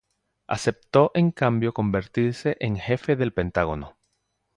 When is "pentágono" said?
3.33-3.99